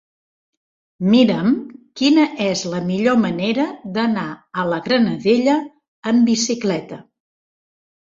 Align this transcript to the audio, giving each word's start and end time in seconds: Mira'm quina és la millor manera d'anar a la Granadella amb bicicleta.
Mira'm 1.11 1.51
quina 2.01 2.23
és 2.47 2.65
la 2.73 2.81
millor 2.89 3.21
manera 3.27 3.69
d'anar 4.01 4.27
a 4.35 4.67
la 4.75 4.83
Granadella 4.91 5.63
amb 6.15 6.35
bicicleta. 6.35 7.05